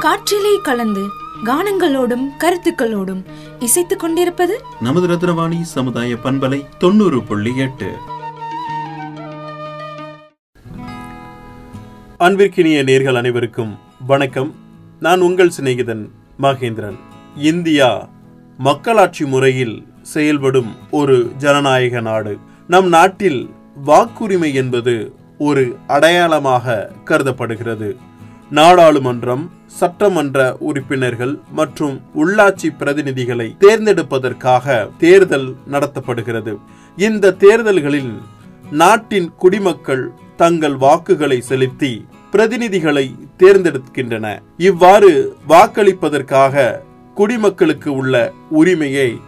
[0.00, 1.06] காற்றிலே கலந்து
[1.44, 3.24] கானங்களோடும் கருத்துக்களோடும்
[3.58, 7.92] இசைத்துக் கொண்டிருப்பது நமது ரத்னவாணி சமுதாய பண்பலை தொண்ணூறு புள்ளி எட்டு.
[12.18, 14.54] அன்பிற்கினிய நேர்கள் அனைவருக்கும் வணக்கம்.
[15.00, 16.08] நான் உங்கள் சிநேகிதன்
[16.40, 16.98] மகேந்திரன்.
[17.36, 18.08] இந்தியா
[18.58, 22.38] மக்களாட்சி முறையில் செயல்படும் ஒரு ஜனநாயக நாடு.
[22.66, 23.50] நம் நாட்டில்
[23.86, 27.96] வாக்குரிமை என்பது ஒரு அடையாளமாக கருதப்படுகிறது.
[28.50, 36.56] நாடாளுமன்றம் சட்டமன்ற உறுப்பினர்கள் மற்றும் உள்ளாட்சி பிரதிநிதிகளை தேர்ந்தெடுப்பதற்காக தேர்தல் நடத்தப்படுகிறது.
[36.96, 38.18] இந்த தேர்தல்களில்
[38.70, 43.06] நாட்டின் குடிமக்கள் தங்கள் வாக்குகளை செலுத்தி பிரதிநிதிகளை
[43.38, 44.42] தேர்ந்தெடுக்கின்றன.
[44.56, 46.80] இவ்வாறு வாக்களிப்பதற்காக
[47.14, 49.20] குடிமக்களுக்கு உள்ள உரிமையை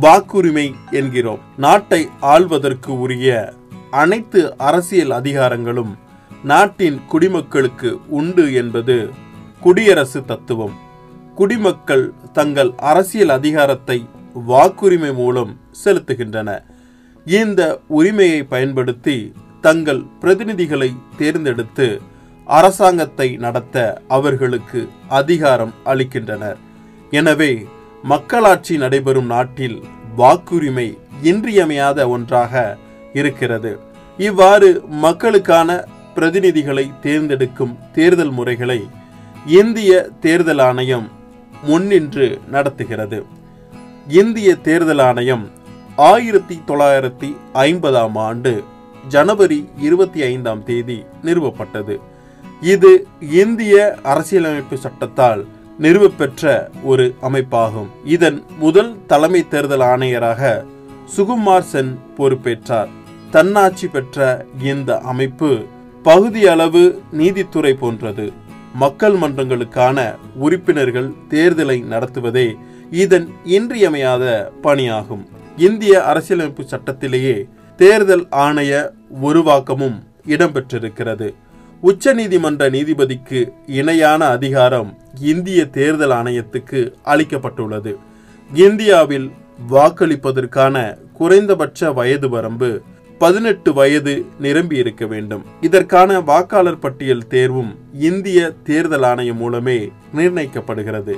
[0.00, 1.38] வாக்குரிமை என்கிறோம்.
[1.56, 3.52] நாட்டை ஆள்வதற்கு உரிய
[3.90, 5.92] அனைத்து அரசியல் அதிகாரங்களும்
[6.42, 9.10] நாட்டின் குடிமக்களுக்கு உண்டு என்பது
[9.60, 10.74] குடியரசு தத்துவம்.
[11.34, 14.06] குடிமக்கள் தங்கள் அரசியல் அதிகாரத்தை
[14.48, 16.50] வாக்குரிமை மூலம் செலுத்துகின்றன.
[17.26, 22.00] இந்த உரிமையை பயன்படுத்தி தங்கள் பிரதிநிதிகளை தேர்ந்தெடுத்து
[22.46, 26.56] அரசாங்கத்தை நடத்த அவர்களுக்கு அதிகாரம் அளிக்கின்றனர்.
[27.10, 27.66] எனவே
[28.02, 29.82] மக்களாட்சி நடைபெறும் நாட்டில்
[30.16, 32.76] வாக்குரிமை இன்றியமையாத ஒன்றாக
[33.12, 33.78] இருக்கிறது.
[34.18, 35.86] இவ்வாறு மக்களுக்கான
[36.16, 38.80] பிரதிநிதிகளை தேர்ந்தெடுக்கும் தேர்தல் முறைகளை
[39.46, 41.10] இந்திய தேர்தல் ஆணையம்
[41.62, 43.24] முன்னின்று நடத்துகிறது.
[44.08, 45.50] இந்திய தேர்தல் ஆணையம்
[45.96, 48.64] ஆயிரத்தி தொள்ளாயிரத்தி ஐம்பதாம் ஆண்டு
[49.08, 51.96] ஜனவரி இருபத்தி ஐந்தாம் தேதி நிறுவப்பட்டது.
[52.60, 55.46] இது இந்திய அரசியலமைப்பு சட்டத்தால்
[55.80, 57.90] நிறுவப்பெற்ற ஒரு அமைப்பாகும்.
[58.04, 60.64] இதன் முதல் தலைமை தேர்தல் ஆணையராக
[61.16, 62.88] சுகுமார் சென் பொறுப்பேற்றார்.
[63.30, 65.66] தன்னாட்சி பெற்ற இந்த அமைப்பு
[66.08, 68.32] பகுதி அளவு நீதித்துறை போன்றது.
[68.74, 69.98] மக்கள் மன்றங்களுக்கான
[70.34, 72.54] உறுப்பினர்கள் தேர்தலை நடத்துவதே
[72.90, 74.24] இதன் இன்றியமையாத
[74.62, 75.24] பணியாகும்.
[75.56, 77.36] இந்திய அரசியலமைப்பு சட்டத்திலேயே
[77.76, 78.72] தேர்தல் ஆணைய
[79.22, 81.28] உருவாக்கமும் இடம்பெற்றிருக்கிறது.
[81.80, 87.94] உச்ச நீதிமன்ற நீதிபதிக்கு இணையான அதிகாரம் இந்திய தேர்தல் ஆணையத்துக்கு அளிக்கப்பட்டுள்ளது.
[88.54, 89.30] இந்தியாவில்
[89.70, 90.76] வாக்களிப்பதற்கான
[91.12, 92.70] குறைந்தபட்ச வயது வரம்பு
[93.18, 95.44] பதினெட்டு வயது நிரம்பி இருக்க வேண்டும்.
[95.60, 101.14] இதற்கான வாக்காளர் பட்டியல் தேர்வும் இந்திய தேர்தல் ஆணையம் மூலமே நிர்ணயிக்கப்படுகிறது.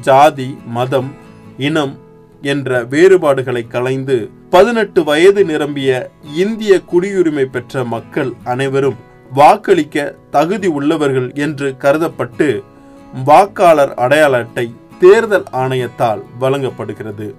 [0.00, 1.10] ஜாதி மதம்
[1.58, 1.98] இனம்
[2.42, 8.96] என்ற வேறுபாடுகளை களைந்து பதினெட்டு வயது நிரம்பிய இந்திய குடியுரிமை பெற்ற மக்கள் அனைவரும்
[9.32, 12.62] வாக்களிக்க தகுதி உள்ளவர்கள் என்று கருதப்பட்டு
[13.24, 17.34] வாக்காளர் அடையாள அட்டை தேர்தல் ஆணையத்தால் வழங்கப்படுகிறது.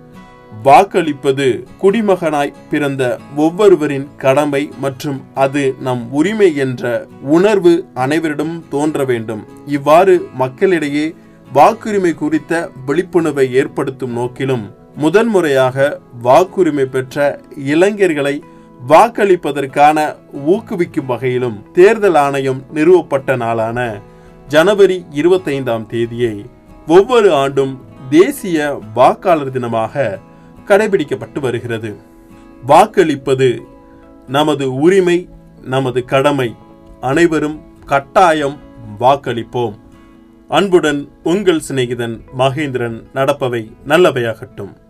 [0.64, 3.04] வாக்களிப்பது குடிமகனாய் பிறந்த
[3.36, 9.48] ஒவ்வொருவரின் கடமை மற்றும் அது நம் உரிமை என்ற உணர்வு அனைவரிடம் தோன்ற வேண்டும்.
[9.66, 11.14] இவ்வாறு மக்களிடையே
[11.54, 18.42] வாக்குரிமை குறித்த விழிப்புணர்வை ஏற்படுத்தும் நோக்கிலும் முதன்முறையாக வாக்குரிமை பெற்ற இளைஞர்களை
[18.82, 19.98] வாக்களிப்பதற்கான
[20.46, 23.80] ஊக்குவிக்கும் வகையிலும் தேர்தல் ஆணையம் நிறுவப்பட்ட நாளான
[24.48, 26.46] ஜனவரி இருபத்தைந்தாம் தேதியை
[26.88, 27.74] ஒவ்வொரு ஆண்டும்
[28.10, 30.20] தேசிய வாக்காளர் தினமாக
[30.68, 31.96] கடைபிடிக்கப்பட்டு வருகிறது.
[32.68, 33.62] வாக்களிப்பது
[34.28, 35.30] நமது உரிமை
[35.64, 36.56] நமது கடமை.
[37.02, 38.58] அனைவரும் கட்டாயம்
[39.00, 39.76] வாக்களிப்போம்.
[40.48, 44.85] அன்புடன் உங்கள் சிநேகிதன் மகேந்திரன் நடப்பவை நல்லவையாகட்டும்.